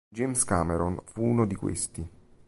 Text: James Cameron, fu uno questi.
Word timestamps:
James 0.09 0.43
Cameron, 0.43 0.99
fu 1.05 1.21
uno 1.23 1.45
questi. 1.55 2.09